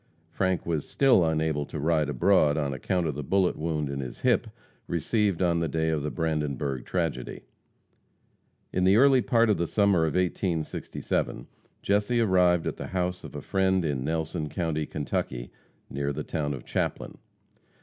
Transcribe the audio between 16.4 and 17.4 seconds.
of Chaplin.